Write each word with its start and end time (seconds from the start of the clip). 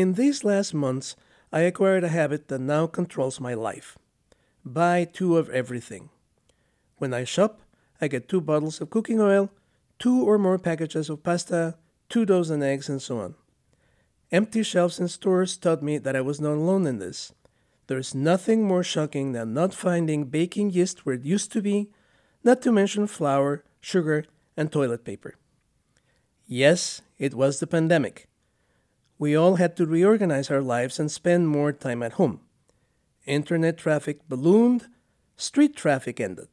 In 0.00 0.14
these 0.14 0.44
last 0.44 0.72
months, 0.72 1.14
I 1.52 1.60
acquired 1.60 2.04
a 2.04 2.08
habit 2.08 2.48
that 2.48 2.62
now 2.62 2.86
controls 2.86 3.38
my 3.38 3.52
life 3.52 3.98
buy 4.64 5.04
two 5.04 5.36
of 5.36 5.50
everything. 5.50 6.08
When 6.96 7.12
I 7.12 7.24
shop, 7.24 7.60
I 8.00 8.08
get 8.08 8.26
two 8.26 8.40
bottles 8.40 8.80
of 8.80 8.88
cooking 8.88 9.20
oil, 9.20 9.50
two 9.98 10.24
or 10.24 10.38
more 10.38 10.58
packages 10.58 11.10
of 11.10 11.22
pasta, 11.22 11.76
two 12.08 12.24
dozen 12.24 12.62
eggs, 12.62 12.88
and 12.88 13.02
so 13.02 13.18
on. 13.18 13.34
Empty 14.32 14.62
shelves 14.62 14.98
in 14.98 15.08
stores 15.08 15.58
taught 15.58 15.82
me 15.82 15.98
that 15.98 16.16
I 16.16 16.22
was 16.22 16.40
not 16.40 16.54
alone 16.54 16.86
in 16.86 16.98
this. 16.98 17.34
There 17.86 17.98
is 17.98 18.14
nothing 18.14 18.66
more 18.66 18.82
shocking 18.82 19.32
than 19.32 19.52
not 19.52 19.74
finding 19.74 20.24
baking 20.24 20.70
yeast 20.70 21.04
where 21.04 21.16
it 21.16 21.26
used 21.26 21.52
to 21.52 21.60
be, 21.60 21.90
not 22.42 22.62
to 22.62 22.72
mention 22.72 23.06
flour, 23.06 23.64
sugar, 23.80 24.24
and 24.56 24.72
toilet 24.72 25.04
paper. 25.04 25.34
Yes, 26.46 27.02
it 27.18 27.34
was 27.34 27.60
the 27.60 27.66
pandemic. 27.66 28.29
We 29.20 29.36
all 29.36 29.56
had 29.56 29.76
to 29.76 29.84
reorganize 29.84 30.50
our 30.50 30.62
lives 30.62 30.98
and 30.98 31.12
spend 31.12 31.46
more 31.46 31.74
time 31.74 32.02
at 32.02 32.14
home. 32.14 32.40
Internet 33.26 33.76
traffic 33.76 34.26
ballooned, 34.30 34.88
street 35.36 35.76
traffic 35.76 36.18
ended. 36.18 36.48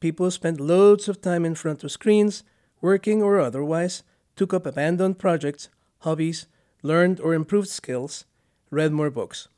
People 0.00 0.30
spent 0.30 0.60
loads 0.60 1.08
of 1.08 1.22
time 1.22 1.46
in 1.46 1.54
front 1.54 1.82
of 1.82 1.90
screens, 1.90 2.44
working 2.82 3.22
or 3.22 3.40
otherwise, 3.40 4.02
took 4.36 4.52
up 4.52 4.66
abandoned 4.66 5.18
projects, 5.18 5.70
hobbies, 6.00 6.46
learned 6.82 7.20
or 7.20 7.32
improved 7.32 7.68
skills, 7.68 8.26
read 8.70 8.92
more 8.92 9.10
books. 9.10 9.48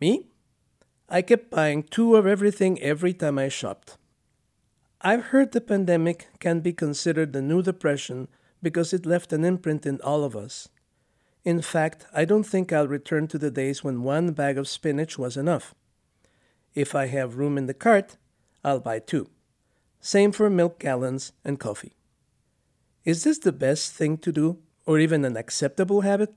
Me? 0.00 0.28
I 1.08 1.20
kept 1.20 1.50
buying 1.50 1.82
two 1.82 2.14
of 2.14 2.28
everything 2.28 2.80
every 2.80 3.12
time 3.12 3.40
I 3.40 3.48
shopped. 3.48 3.96
I've 5.00 5.34
heard 5.34 5.50
the 5.50 5.60
pandemic 5.60 6.28
can 6.38 6.60
be 6.60 6.72
considered 6.72 7.32
the 7.32 7.42
new 7.42 7.60
depression 7.60 8.28
because 8.62 8.92
it 8.92 9.04
left 9.04 9.32
an 9.32 9.44
imprint 9.44 9.84
in 9.84 10.00
all 10.02 10.22
of 10.22 10.36
us. 10.36 10.68
In 11.44 11.60
fact, 11.60 12.06
I 12.14 12.24
don't 12.24 12.44
think 12.44 12.72
I'll 12.72 12.88
return 12.88 13.26
to 13.28 13.38
the 13.38 13.50
days 13.50 13.82
when 13.82 14.02
one 14.02 14.32
bag 14.32 14.58
of 14.58 14.68
spinach 14.68 15.18
was 15.18 15.36
enough. 15.36 15.74
If 16.74 16.94
I 16.94 17.06
have 17.06 17.36
room 17.36 17.58
in 17.58 17.66
the 17.66 17.74
cart, 17.74 18.16
I'll 18.64 18.80
buy 18.80 19.00
two. 19.00 19.28
Same 20.00 20.32
for 20.32 20.48
milk 20.48 20.78
gallons 20.78 21.32
and 21.44 21.58
coffee. 21.58 21.96
Is 23.04 23.24
this 23.24 23.38
the 23.38 23.52
best 23.52 23.92
thing 23.92 24.18
to 24.18 24.32
do, 24.32 24.58
or 24.86 24.98
even 24.98 25.24
an 25.24 25.36
acceptable 25.36 26.02
habit? 26.02 26.36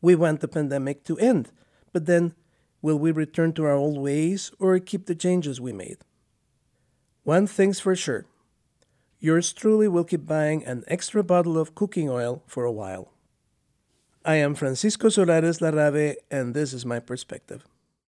We 0.00 0.14
want 0.14 0.40
the 0.40 0.48
pandemic 0.48 1.04
to 1.04 1.18
end, 1.18 1.50
but 1.92 2.06
then 2.06 2.34
Will 2.86 3.00
we 3.00 3.10
return 3.10 3.52
to 3.54 3.64
our 3.64 3.74
old 3.74 3.98
ways 3.98 4.52
or 4.60 4.78
keep 4.78 5.06
the 5.06 5.16
changes 5.16 5.60
we 5.60 5.72
made? 5.72 5.98
One 7.24 7.48
thing's 7.48 7.80
for 7.80 7.96
sure 7.96 8.26
yours 9.18 9.52
truly 9.52 9.88
will 9.88 10.04
keep 10.04 10.24
buying 10.24 10.64
an 10.64 10.84
extra 10.86 11.24
bottle 11.24 11.58
of 11.58 11.74
cooking 11.74 12.08
oil 12.08 12.44
for 12.46 12.64
a 12.64 12.70
while. 12.70 13.15
I 14.28 14.34
am 14.36 14.56
Francisco 14.56 15.06
Solares 15.06 15.60
Larrave, 15.60 16.16
and 16.32 16.52
this 16.52 16.72
is 16.72 16.84
my 16.84 16.98
perspective. 16.98 17.64